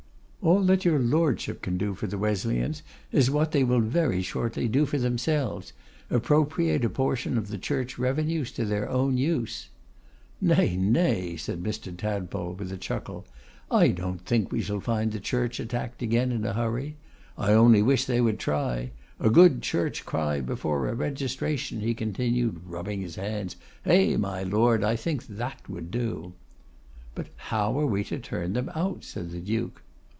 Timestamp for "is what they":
3.11-3.63